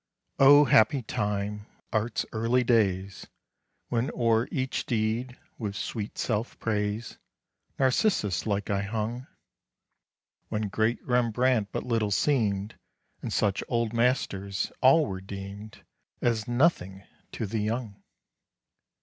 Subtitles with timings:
[0.39, 1.67] Oh happy time!
[1.93, 3.27] Art's early days!
[3.89, 7.19] When o'er each deed, with sweet self praise,
[7.77, 9.27] Narcissus like I hung!
[10.49, 12.79] When great Rembrandt but little seemed,
[13.21, 15.83] And such Old Masters all were deemed
[16.19, 18.01] As nothing to the young!